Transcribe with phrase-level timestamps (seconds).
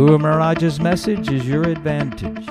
[0.00, 2.48] Guru Maharaj's message is your advantage.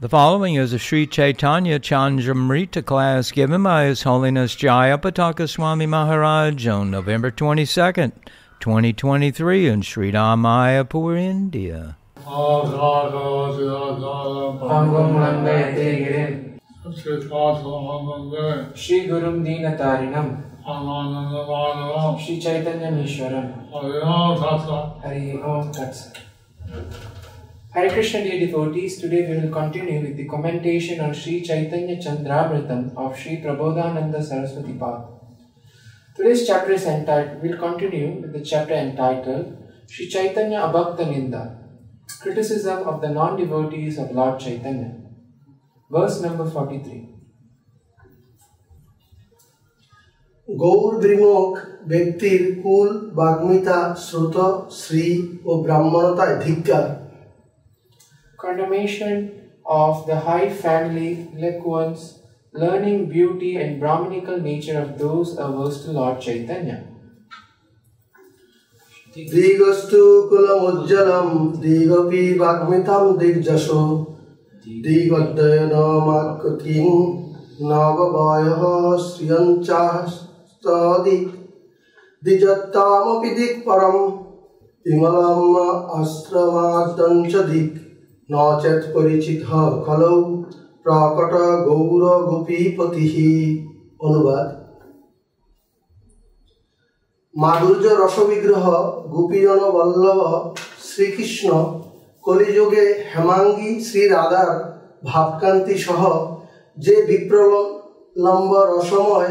[0.00, 6.66] The following is a Sri Chaitanya Chandramrita class given by His Holiness Jayapataka Swami Maharaj
[6.66, 8.12] on November 22nd,
[8.60, 11.98] 2023 in Sri Mayapur, India.
[12.16, 12.88] Pangam
[15.20, 16.58] Nandayate Girim
[18.74, 20.28] Shri Gurum Dinatarinam
[22.24, 23.70] Shri Chaitanya Mishwaram
[25.02, 26.23] Hari Om Tat Sat.
[27.74, 32.96] Hare Krishna dear devotees, today we will continue with the commentation on Sri Chaitanya Chandramritam
[32.96, 35.04] of Sri Prabodhananda Saraswati Path.
[36.16, 39.56] Today's chapter is entitled, we'll continue with the chapter entitled
[39.88, 41.58] Sri Chaitanya Abhakta Ninda,
[42.20, 44.94] Criticism of the Non-Devotees of Lord Chaitanya.
[45.90, 47.13] Verse number 43.
[50.47, 51.51] Gour বিমুখ
[51.89, 54.37] ব্যক্তির কুল বাগ্মিতা শ্রুত
[54.79, 55.07] শ্রী
[55.45, 56.85] ও ব্রাহ্মণতায় ধিক্কার
[58.39, 59.15] Condemnation
[59.81, 62.19] of the high family, eloquence,
[62.53, 66.77] learning, beauty, and Brahminical nature of those averse to Lord Chaitanya.
[69.15, 71.27] দিগস্তু কুলমুজ্জ্বলম
[71.63, 73.67] দিগপি বাগ্মিতাম দিগ্যশ
[74.83, 76.85] দিগদ্বয়নমাকৃতিং
[77.69, 78.49] নববয়
[82.22, 83.96] দ্বিজত্তামপি দিক পরম,
[84.84, 85.40] বিমলম
[85.98, 87.70] আশ্রমাদঞ্চ দিক।
[88.28, 89.40] ন চেত পরিচিত
[89.84, 90.18] খলৌ,
[90.82, 91.32] প্রকট
[91.66, 93.06] গৌর গোপীপতি
[94.06, 94.46] অনুবাদ।
[97.34, 98.64] মাধুর্য রসবিগ্রহ
[99.12, 100.20] গোপীজন বল্লভ
[100.88, 101.48] শ্রীকৃষ্ণ,
[102.24, 104.50] কলিযুগে হেমাঙ্গী শ্রী রাধার
[105.04, 106.02] ভাবকান্তি সহ
[106.76, 109.30] যে বিপ্রলম্ব রসময়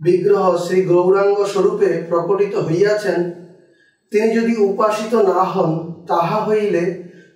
[0.00, 3.20] বিগ্রহ শ্রী গৌরাঙ্গ স্বরূপে প্রকটিত হইয়াছেন,
[4.12, 5.70] তিনি যদি উপাসিত না হন,
[6.10, 6.82] তাহা হইলে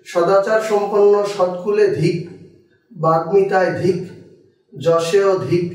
[0.05, 2.19] সদাচার সম্পন্ন সৎকুলে ধিক
[2.91, 3.99] বাগ্মিতায় ধিক
[4.73, 5.67] যশেও ধিক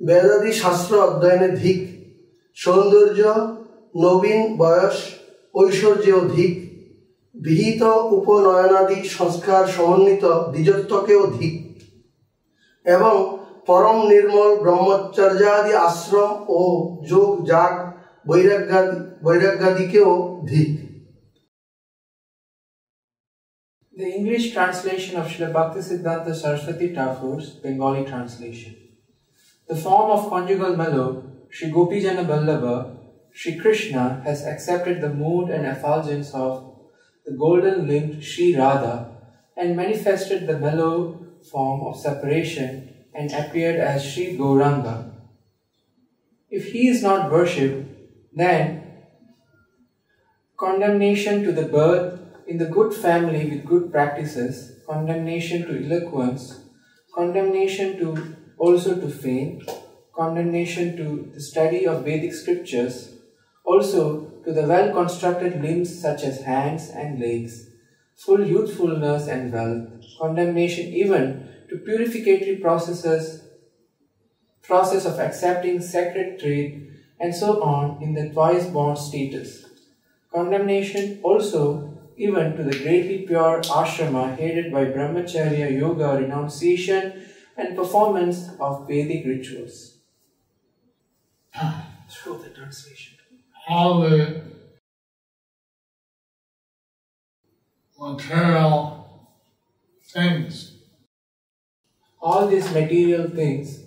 [0.00, 1.80] বেদাদি শাস্ত্র অধ্যয়নে ধিক
[2.58, 3.20] সৌন্দর্য,
[3.94, 4.96] নবীন বয়স
[5.54, 6.52] ঐশ্বর্য অধিক
[7.34, 7.82] বিহিত
[8.18, 11.54] উপনয়নাদি সংস্কার সমন্বিত দ্বিজত্বকে অধিক
[12.86, 13.14] এবং
[13.68, 16.60] পরম নির্মল ব্রহ্মচর্যাদি আশ্রম ও
[17.10, 17.74] যোগ যাগ
[18.28, 20.12] বৈরাগ্যাদি বৈরাগ্যাদিকেও
[20.50, 20.72] ধিক
[23.94, 28.72] The English translation of Srila Bhaktisiddhanta Saraswati Thakur's Bengali translation.
[29.68, 31.08] The form of conjugal mellow,
[31.54, 32.76] Sri Gopijana Ballabha,
[33.38, 36.52] Sri Krishna has accepted the mood and effulgence of
[37.26, 38.96] the golden limbed Sri Radha
[39.58, 40.94] and manifested the mellow
[41.50, 45.10] form of separation and appeared as Sri Gauranga.
[46.50, 47.88] If he is not worshipped,
[48.34, 48.82] then
[50.58, 56.60] condemnation to the birth in the good family with good practices, condemnation to eloquence,
[57.14, 59.60] condemnation to also to fame,
[60.14, 63.14] condemnation to the study of Vedic scriptures,
[63.64, 67.66] also to the well constructed limbs such as hands and legs,
[68.16, 69.88] full youthfulness and wealth,
[70.20, 73.44] condemnation even to purificatory processes,
[74.62, 79.64] process of accepting sacred trade, and so on in the twice born status.
[80.34, 87.24] Condemnation also even to the greatly pure ashrama headed by brahmacharya, yoga, renunciation,
[87.56, 89.96] and performance of Vedic rituals.
[92.10, 93.16] Through the translation.
[93.68, 94.42] all the
[97.98, 99.30] material
[100.04, 100.71] things
[102.22, 103.80] All these material things,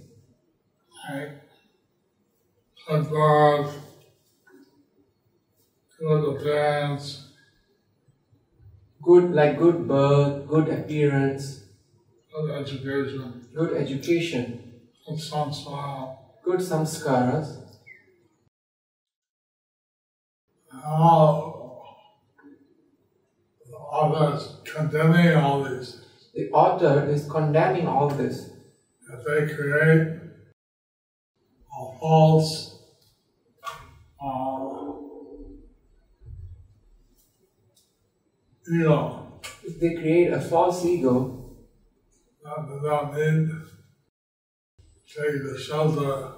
[2.88, 3.78] good birth,
[5.98, 7.30] good appearance,
[9.02, 11.64] good like good birth, good appearance,
[12.34, 17.58] good education, good education, good samsara, good samskaras,
[20.86, 21.88] all
[23.66, 26.05] the others condemning all these
[26.36, 28.52] the author is condemning all this.
[29.08, 30.08] that they create
[31.80, 32.80] a false
[34.20, 34.92] uh,
[38.68, 39.40] ego.
[39.64, 41.56] if they create a false ego,
[42.44, 43.62] that they don't need to
[45.16, 46.36] take the shelter of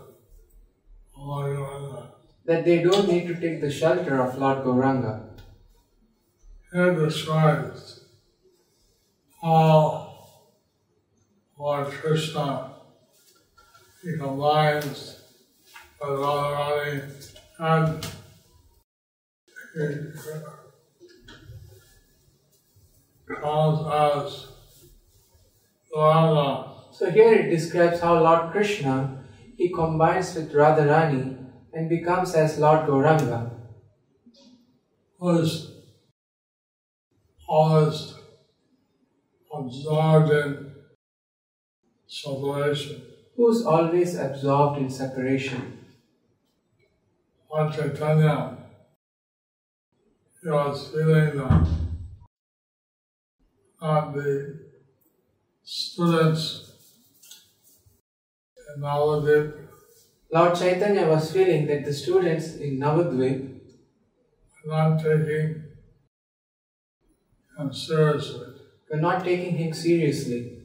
[1.18, 2.08] Lord Gauranga.
[2.46, 5.14] that they don't need to take the shelter of Lord Gauranga.
[6.72, 7.97] Here describes
[9.48, 10.14] how
[11.58, 12.74] Lord Krishna
[14.04, 15.22] he combines
[16.02, 18.06] with Radharani and
[23.28, 24.48] he calls us
[25.96, 29.24] Radha So here it describes how Lord Krishna
[29.56, 31.38] he combines with Radharani
[31.74, 33.52] and becomes as Lord Gauranga,
[35.20, 35.72] was
[37.48, 38.14] always
[39.54, 40.72] absorbed in
[42.08, 43.02] separation.
[43.36, 45.78] who's always absorbed in separation.
[47.52, 48.58] Lord Chaitanya,
[50.42, 51.68] he was feeling that
[53.82, 54.60] not the
[55.64, 56.72] students
[58.76, 59.68] in Navadvip
[60.30, 63.60] Lord Chaitanya was feeling that the students in Navadvip
[64.66, 65.64] are not taking
[67.58, 68.57] him seriously
[68.90, 70.62] were not taking him seriously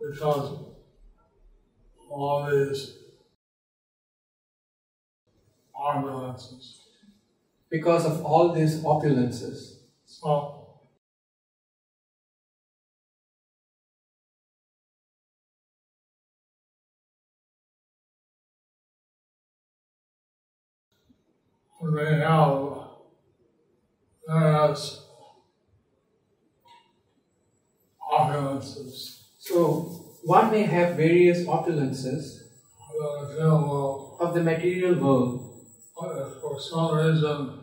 [0.00, 0.58] because
[2.10, 2.98] all these
[5.90, 6.78] ambulances.
[7.70, 9.76] because of all these opulences.
[10.04, 10.62] So
[21.94, 22.20] they
[24.28, 24.86] have
[28.12, 28.94] opulences
[29.38, 29.58] So
[30.22, 32.24] one may have various opulences
[32.98, 35.66] that I feel well, of the material world,
[35.98, 37.62] but for some reason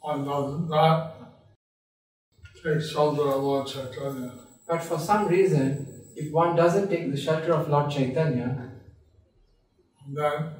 [0.00, 1.14] one does not
[2.62, 4.32] take shelter of Lord Chaitanya,
[4.68, 5.86] but for some reason,
[6.16, 8.70] if one doesn't take the shelter of Lord Chaitanya,
[10.08, 10.52] then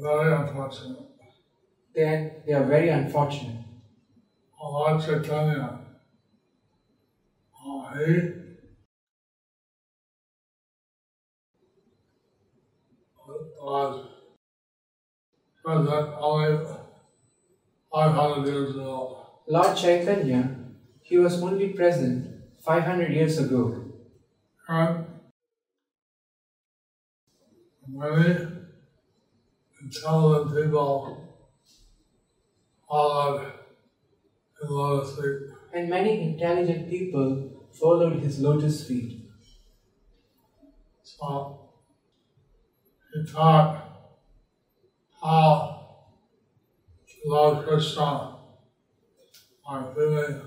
[0.00, 1.06] very unfortunate.
[1.94, 3.69] then they are very unfortunate.
[4.62, 5.80] Lord Chaitanya,
[7.66, 8.32] uh, he
[13.62, 14.06] was
[15.64, 16.66] present only
[17.92, 19.26] 500 years ago.
[19.46, 20.56] Lord Chaitanya,
[21.02, 22.28] he was only present
[22.60, 23.84] 500 years ago.
[24.68, 25.06] And
[27.88, 28.46] many
[29.82, 31.26] intelligent people.
[32.88, 33.59] Followed in lotus feet.
[35.72, 39.28] And many intelligent people followed his lotus feet.
[41.02, 41.70] So
[43.12, 43.86] he taught
[45.22, 46.06] how
[47.08, 48.36] to love Krishna
[49.66, 50.42] by feeling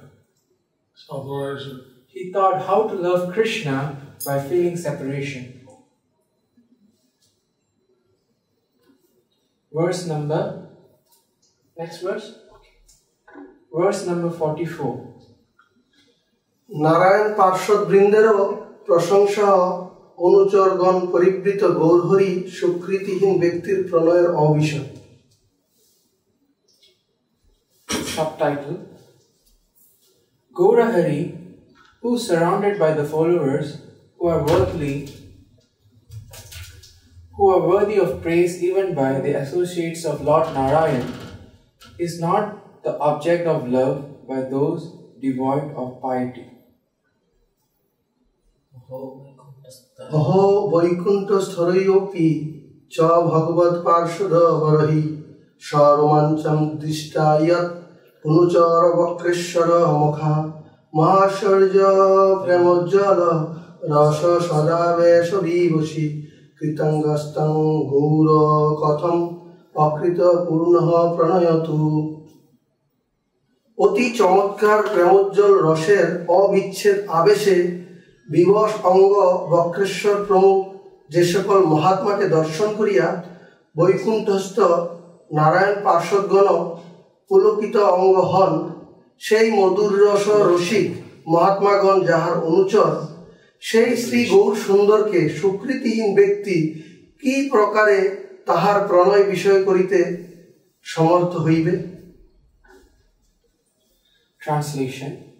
[0.95, 1.85] separation.
[2.07, 5.67] He taught how to love Krishna by feeling separation.
[9.71, 10.69] Verse number,
[11.77, 12.42] next verse
[13.72, 15.08] Verse number 44.
[16.70, 18.38] Narayan পার্শ্ববৃন্দেরও
[18.86, 19.48] প্রশংসা
[20.18, 24.88] অনুচরগণ পরিবৃত গৌরহরি সুকৃতিহীন ব্যক্তির প্রণয়ের অবিষয়
[28.14, 28.76] Subtitle
[30.54, 31.22] Gaurahari,
[32.02, 33.66] who is surrounded by the followers
[34.18, 34.96] who are worthy,
[37.36, 41.06] who are worthy of praise even by the associates of Lord Narayan,
[41.98, 44.81] is not the object of love by those
[45.19, 46.45] devoid of piety.
[50.11, 52.29] অহো Vaikuntha স্থরৈপি
[52.91, 52.97] চ
[53.29, 55.03] ভগবৎ পার্শ্বদ বরহি
[55.63, 57.67] সরোমাঞ্চম দৃষ্টায়ত
[58.25, 60.35] অনুচর বক্রেশ্বর মুখা
[60.93, 61.77] মহাশ্বর্য
[62.43, 63.19] প্রেমোজ্জ্বল
[63.91, 66.05] রস সদাবেশ বিবশী
[66.57, 67.53] কৃতঙ্গস্তং
[67.91, 68.29] গৌর
[68.81, 69.17] কথম
[69.77, 70.75] অকৃত পূর্ণ
[71.13, 71.79] প্রণয়তু
[73.77, 76.07] অতি চমৎকার প্রেমোজ্জ্বল রসের
[76.39, 77.57] অবিচ্ছেদ আবেশে
[78.29, 79.13] বিবশ অঙ্গ
[79.51, 80.59] বক্রেশ্বর প্রমুখ
[81.09, 83.07] যে সকল মহাত্মাকে দর্শন করিয়া
[83.75, 84.57] বৈকুণ্ঠস্থ
[85.31, 86.47] নারায়ণ পার্শ্বদগণ
[87.29, 88.53] পুলকিত অঙ্গ হন,
[89.21, 90.87] সেই মধুর রস রসিক
[91.27, 92.91] মহাত্মাগণ যাহার অনুচর,
[93.63, 96.57] সেই শ্রী গৌর সুন্দরকে সুকৃতিহীন ব্যক্তি
[97.23, 97.99] কি প্রকারে
[98.45, 99.99] তাহার প্রণয় বিষয় করিতে
[100.85, 101.73] সমর্থ হইবে?
[104.43, 105.31] Translation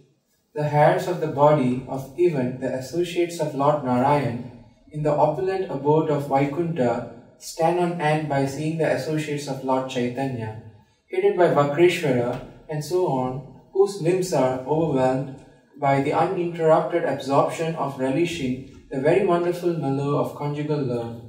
[0.56, 5.70] The hairs of the body of even the associates of Lord Narayan in the opulent
[5.70, 10.64] abode of Vaikuntha stand on end by seeing the associates of Lord Chaitanya.
[11.12, 15.36] headed by Vakreshwara, and so on, whose limbs are overwhelmed
[15.78, 21.22] by the uninterrupted absorption of relishing the very wonderful mellow of conjugal love.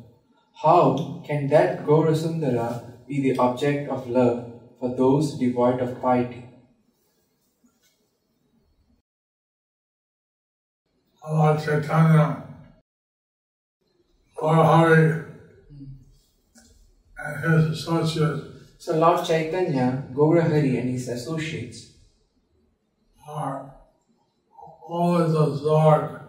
[0.63, 6.44] How can that Gaurasundara be the object of love for those devoid of piety?
[11.31, 12.43] Lord Chaitanya,
[14.37, 15.25] Gaurahari,
[17.19, 18.55] and his associates
[18.85, 21.93] So Lord Chaitanya, Gaurahari and his associates
[23.27, 23.75] are
[24.87, 26.21] always absorbed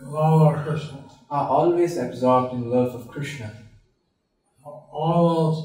[0.00, 1.04] in love of Krishna.
[1.30, 3.52] are always absorbed in love of Krishna.
[4.64, 5.60] All those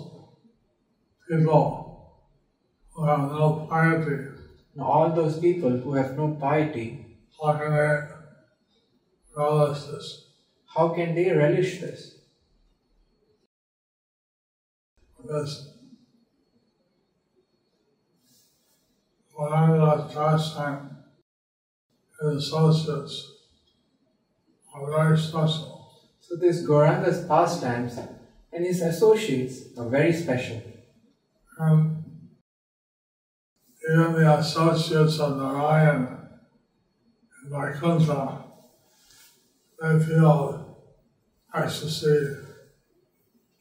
[1.28, 2.22] people
[2.92, 4.28] who have no piety,
[4.76, 7.07] Now all those people who have no piety,
[7.42, 8.08] how can they
[9.36, 10.28] relish this?
[10.78, 12.20] how can they relish this?
[15.20, 15.74] Because
[19.34, 20.98] when I was pastime,
[22.22, 23.32] his associates
[24.74, 25.90] are very special.
[26.20, 27.98] So this Gauranga's pastimes
[28.54, 30.62] and his associates are very special.
[31.60, 32.04] Um,
[33.88, 35.38] and even the associates of
[37.80, 38.44] Vaikuntha,
[39.80, 40.78] they feel
[41.54, 42.10] ecstasy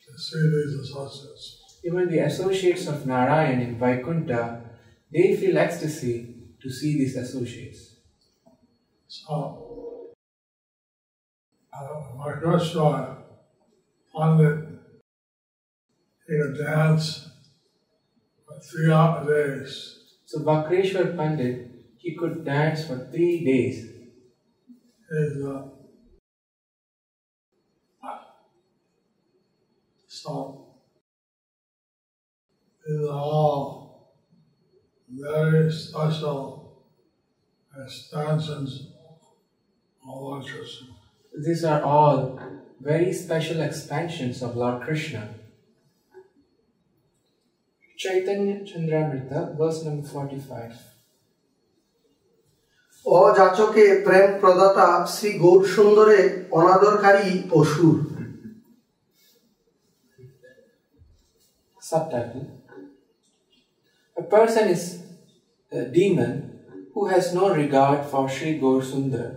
[0.04, 1.80] to see these associates.
[1.85, 4.62] Even the associates of Narayan in Vaikuntha,
[5.12, 7.96] they feel ecstasy to see these associates.
[9.06, 10.14] So,
[11.73, 13.18] uh, Vakreshwar
[14.16, 14.68] Pandit,
[16.26, 17.28] he would dance
[18.46, 18.88] for three
[19.26, 20.16] days.
[20.25, 23.96] So Vakreshwar Pandit, he could dance for three days.
[25.09, 25.63] He's uh,
[30.09, 30.67] so
[32.85, 34.17] these are all
[35.09, 36.83] very special
[37.81, 38.89] extensions
[40.03, 40.89] of Lord Krishna.
[41.47, 42.41] These are all
[42.81, 45.35] very special expansions of Lord Krishna.
[47.97, 50.96] Chaitanya Chandramrita, verse number 45.
[53.07, 56.21] অযাচকে প্রেম প্রদাতা শ্রী গৌর সুন্দরে
[56.59, 57.99] অনাদরকারী অসুর
[61.83, 62.45] Subtitle
[64.17, 64.85] A person is
[65.73, 66.33] a demon
[66.93, 69.31] who has no regard for Sri Gaur Sundar,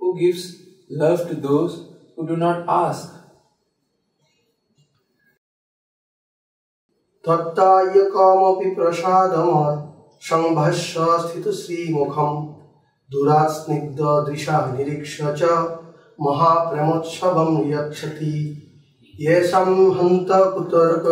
[0.00, 0.42] who gives
[0.90, 1.72] love to those
[2.14, 3.04] who do not ask.
[7.24, 9.76] তত্তায়কমপি প্রসাদময়
[10.22, 12.34] সংভাষ্য স্থিত শ্রীমুখম
[13.09, 15.41] দুরাত স্নিগ্ধ দৃশা নিরীক্ষ চ
[16.19, 18.35] মহাপ্রেমোৎসবম যক্ষতি
[19.13, 21.03] येषां हन्त कुतर्क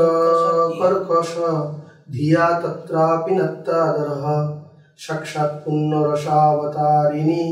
[0.73, 1.33] कर्कश
[2.09, 4.25] धिया तत्रापि नत्तादरः
[4.99, 7.45] साक्षात् पुण्यरसावतारिणी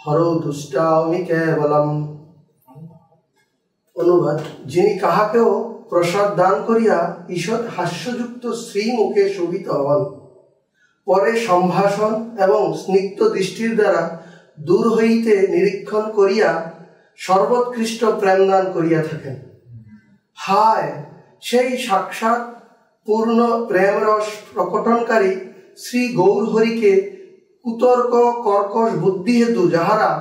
[0.00, 1.88] হরো দুষ্টামি কেবলম
[3.96, 5.50] অনুবাদ যিনি কাহাকেও
[5.90, 6.98] প্রসাদ দান করিয়া
[7.30, 10.02] ঈষৎ হাস্যযুক্ত শ্রীমুখে শোভিত হন
[11.07, 12.13] পরে সম্ভাষণ
[12.45, 14.03] এবং স্নিগ্ধ দৃষ্টির দ্বারা
[14.59, 16.49] দূর হইতে নিরীক্ষণ করিয়া
[17.19, 19.37] সর্বোৎকৃষ্ট প্রেমদান করিয়া থাকেন।
[20.37, 20.89] হায়,
[21.41, 22.41] সেই সাক্ষাৎ
[23.07, 25.33] পূর্ণ প্রেমরস প্রকটনকারী
[25.77, 26.91] শ্রী গৌরহরিকে
[27.65, 28.13] কুতর্ক
[28.47, 30.11] কর্কশ বুদ্ধি হেতু যাহারা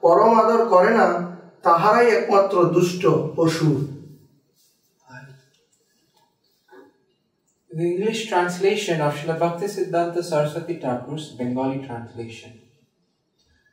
[0.00, 1.08] পরম আদর করে না,
[1.62, 3.02] তাহারাই একমাত্র দুষ্ট
[3.36, 3.78] অসুর
[7.76, 12.60] The English translation of Srila Bhakti Siddhanta Saraswati Thakur's Bengali translation.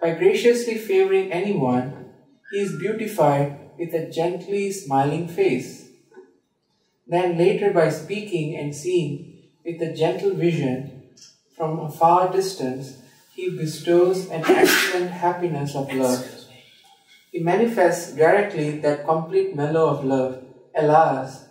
[0.01, 2.09] By graciously favoring anyone,
[2.51, 5.89] he is beautified with a gently smiling face.
[7.05, 11.03] Then later by speaking and seeing with a gentle vision
[11.55, 12.97] from a far distance,
[13.35, 16.25] he bestows an excellent happiness of love.
[17.31, 20.43] He manifests directly that complete mellow of love.
[20.75, 21.45] Alas,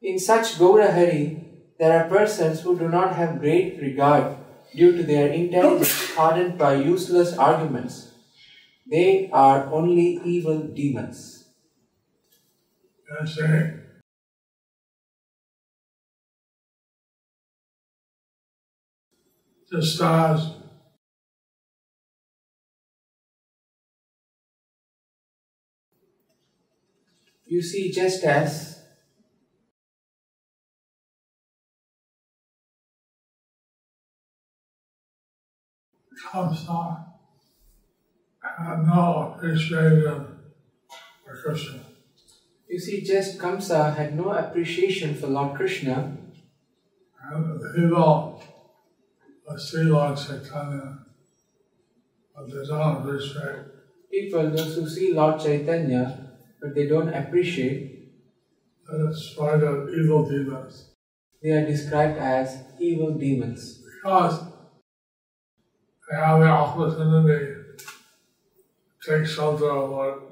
[0.00, 1.46] in such Gaura Hari,
[1.78, 4.36] there are persons who do not have great regard
[4.74, 8.12] due to their intelligence hardened by useless arguments.
[8.90, 11.48] They are only evil demons.
[13.18, 13.74] And say,
[19.70, 20.58] just as
[27.48, 28.77] You see, just as
[36.22, 37.04] Kamsa
[38.40, 40.26] had no appreciation
[41.24, 41.80] for Krishna.
[42.68, 46.16] you see, just Kamsa had no appreciation for Lord Krishna.
[47.30, 48.40] the people
[49.84, 50.98] Lord Chaitanya,
[52.34, 53.64] but they don't appreciate.
[54.10, 58.10] People, those who see Lord Chaitanya, but they don't appreciate,
[58.90, 60.90] is described as evil demons.
[61.42, 63.82] they are described as evil demons.
[63.84, 64.47] Because
[66.10, 67.54] they have the opportunity
[69.00, 70.22] to take shelter of Lord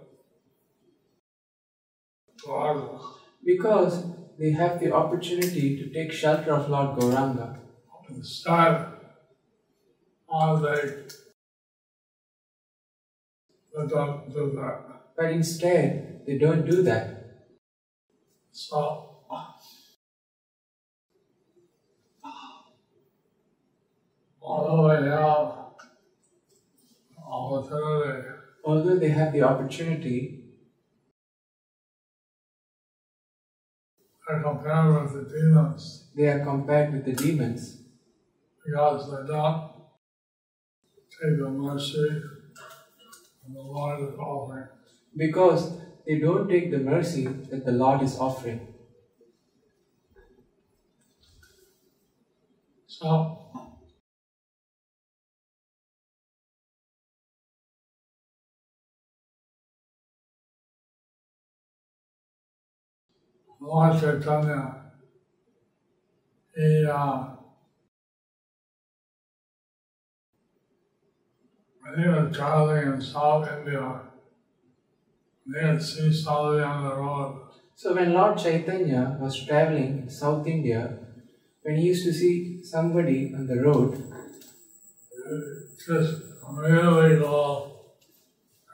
[2.42, 3.00] Gauranga.
[3.44, 4.04] Because
[4.38, 7.58] they have the opportunity to take shelter of Lord Gauranga.
[8.08, 8.86] Instead,
[10.28, 11.04] all they,
[13.74, 15.14] they don't do that.
[15.16, 17.12] But instead, they don't do that.
[18.52, 19.24] So,
[24.40, 25.65] although they have opportunity,
[28.64, 30.44] Although they have the opportunity,
[34.28, 37.82] they compare with the demons they are compared with the demons
[38.64, 39.70] because they don't
[41.20, 42.08] take the mercy
[43.44, 44.68] and the Lord is offering.
[45.16, 48.60] because they don't take the mercy that the Lord is offering.
[52.86, 53.45] So,
[63.60, 64.76] Lord Chaitanya,
[66.54, 67.24] he, uh,
[71.80, 74.00] when he was traveling in South India,
[75.46, 77.42] he had seen somebody on the road,
[77.74, 80.98] So when Lord Chaitanya was traveling in South India,
[81.62, 84.02] when he used to see somebody on the road,
[85.86, 87.80] just really go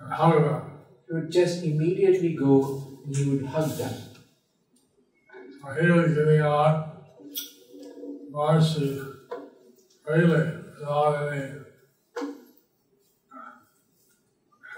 [0.01, 0.63] and hug them.
[1.07, 4.12] he would just immediately go and he would hug them.
[5.65, 6.99] So he was giving out
[8.33, 9.01] mercy
[10.05, 11.53] freely without any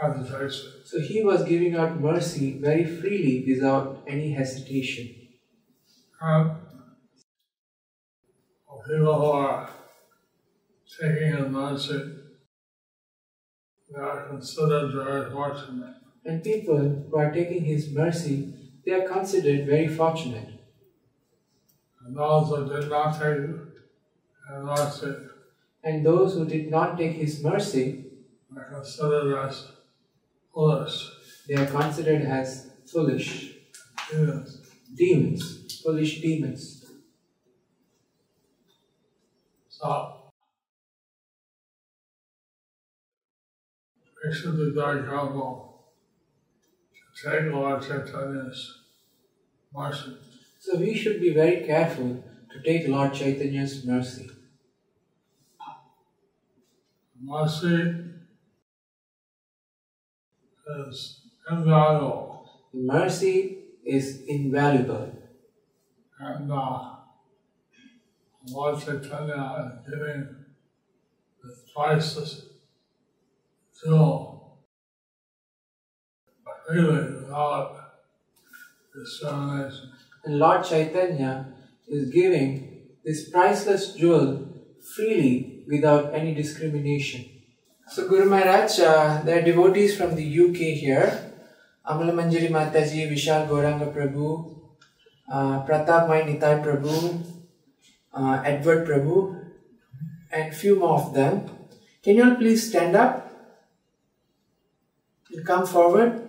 [0.01, 0.73] hesitation.
[0.85, 5.09] So he was giving out mercy very freely without any hesitation.
[6.21, 6.57] And
[8.87, 9.71] people who are
[11.01, 12.03] taking his mercy,
[13.91, 15.95] they are considered very fortunate.
[16.27, 18.53] And people who are taking his mercy,
[18.85, 20.54] they are considered very fortunate.
[22.05, 25.17] Uh, and those who did not take his mercy
[25.83, 28.05] And those who did not take his mercy,
[28.57, 29.69] are considered as
[30.53, 31.11] foolish.
[31.49, 33.57] they are considered as foolish
[34.13, 34.59] Yes.
[34.95, 36.85] demons, foolish demons.
[39.69, 40.31] So,
[44.25, 45.85] we should be very careful
[47.17, 48.85] to take Lord Chaitanya's
[49.75, 50.34] mercy.
[50.65, 54.31] So we should be very careful to take Lord Chaitanya's mercy.
[57.21, 58.05] Mercy
[60.67, 65.13] is invaluable, The mercy is invaluable.
[66.19, 66.95] and uh,
[68.49, 70.29] Lord Chaitanya is giving
[71.43, 72.47] the priceless
[73.79, 74.61] jewel
[76.67, 78.01] freely without
[78.95, 79.91] discrimination.
[80.25, 81.55] And Lord Chaitanya
[81.87, 84.49] is giving this priceless jewel
[84.95, 87.27] freely without any discrimination.
[87.89, 91.33] So, Guru Maharaj, uh, there are devotees from the UK here
[91.87, 94.57] Amala Manjari Mataji, Vishal Gauranga Prabhu,
[95.31, 97.23] uh, Pratap Mai Nitai Prabhu,
[98.15, 99.39] uh, Edward Prabhu,
[100.33, 101.45] and few more of them.
[102.03, 103.25] Can you all please stand up?
[105.35, 106.24] and come forward.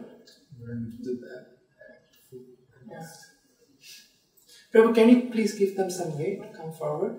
[4.76, 6.42] Prabhu, can you please give them some weight?
[6.54, 7.16] Come forward.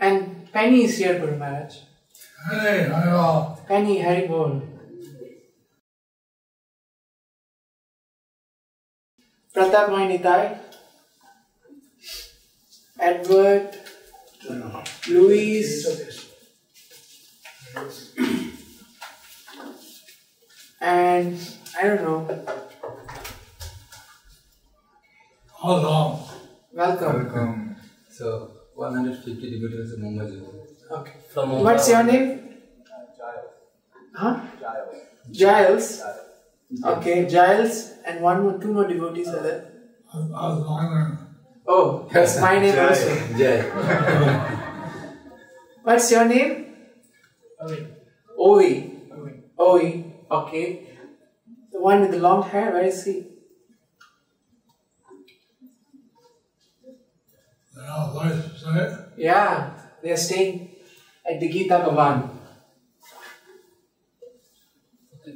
[0.00, 1.76] And Penny is here, Guru Maharaj.
[2.50, 3.56] Hey, hello.
[3.68, 4.62] Penny, Hari Bol.
[9.54, 10.58] Pratap Moinitai.
[12.98, 13.78] Edward.
[15.08, 15.86] Louise.
[20.80, 21.38] And
[21.78, 22.44] I don't know.
[25.62, 26.28] How long?
[26.72, 27.24] Welcome.
[27.24, 27.76] Welcome.
[28.10, 30.42] So, 150 devotees of Mumbai.
[30.90, 31.12] Okay.
[31.32, 32.56] From What's your name?
[32.88, 33.50] Giles.
[34.14, 34.40] Huh?
[35.30, 35.98] Giles.
[36.00, 36.02] Giles.
[36.84, 39.72] Okay, Giles, and one more, two more devotees are there.
[40.10, 41.18] How's my name?
[41.66, 43.16] Oh, that's my name also.
[43.36, 43.62] Jai.
[45.82, 46.74] What's your name?
[47.60, 47.86] Ovi.
[48.38, 48.90] Ovi.
[49.58, 50.09] Ovi.
[50.30, 50.86] Okay.
[51.72, 53.26] The one with the long hair, where is he?
[59.16, 59.70] Yeah,
[60.02, 60.70] they're staying
[61.28, 62.36] at the Gita Bhavan.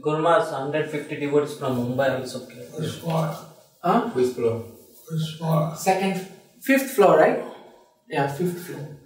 [0.00, 2.58] Gurmas, 150 devotees from Mumbai also came.
[2.78, 3.34] Which floor?
[3.82, 4.10] Huh?
[4.10, 4.64] Which floor?
[5.10, 5.74] Which floor?
[5.76, 6.28] Second,
[6.60, 7.42] fifth floor, right?
[8.08, 8.98] Yeah, fifth floor.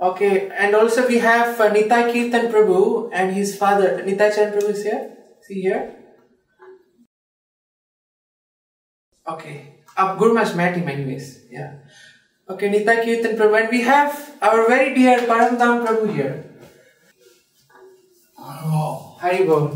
[0.00, 4.00] Okay, and also we have uh, Nitai Kirtan Prabhu and his father.
[4.06, 5.16] Nitai Chan Prabhu is here.
[5.42, 5.96] See here.
[9.26, 9.82] Okay.
[9.96, 11.46] Uh, Guru Maharaj met him anyways.
[11.50, 11.82] Yeah.
[12.48, 13.60] Okay, Nitai Kirtan Prabhu.
[13.60, 16.44] And we have our very dear Paramdam Prabhu here.
[18.38, 19.74] Oh, Hari Bol.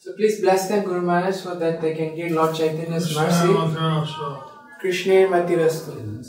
[0.00, 4.54] So please bless them, Guru Maharaj, so that they can get Lord Chaitanya's mercy.
[4.80, 6.26] Krishna Krishna Matirastu.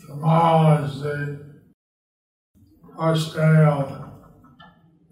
[0.00, 1.38] Tomorrow is the
[2.96, 3.88] first day of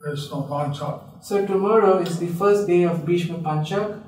[0.04, 1.24] Bhishma Panchak.
[1.24, 4.02] So tomorrow is the first day of Bhishma Panchak.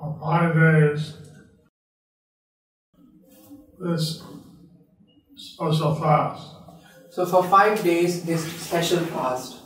[0.00, 1.14] For five days,
[3.78, 4.22] this
[5.36, 6.50] special fast.
[7.10, 9.60] So for five days, this special fast.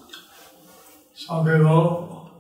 [1.15, 2.31] Some people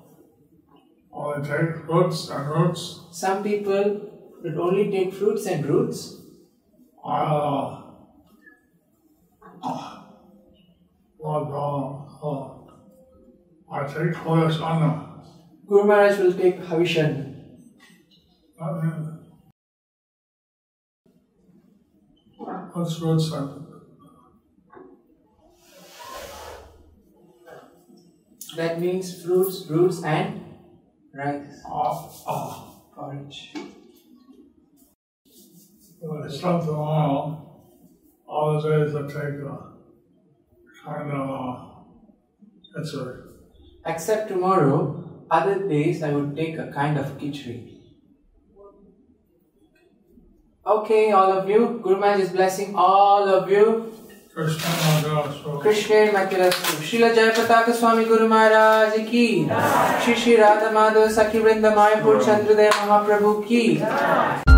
[1.13, 6.23] only take fruits and roots, Some people will only take fruits and roots,
[11.21, 15.23] Lord Brahma, uh, I take Holy Anna.
[15.67, 17.35] Guru Maharaj will take Havishan.
[22.73, 23.69] What's roots and
[28.57, 30.43] That means fruits, roots, and
[31.15, 33.55] rice, uh, uh, porridge
[36.01, 37.75] the slums of all,
[38.27, 39.73] all it is, it's take a
[40.85, 43.25] kind of, uh, it's a
[43.87, 47.75] Except tomorrow, other days I would take a kind of khichdi.
[50.67, 53.93] Okay, all of you, Guru Maharaj is blessing all of you.
[54.35, 54.69] Krishna
[56.13, 56.77] Matirastu.
[56.89, 59.49] Srila Jayapataka Swami Guru Maharaj ki.
[60.05, 64.58] Shri Shri Radha Madhava Sakhi Vrinda Mayapur Chandradeva Mahaprabhu ki.